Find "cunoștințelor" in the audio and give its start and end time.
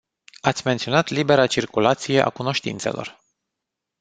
2.29-3.21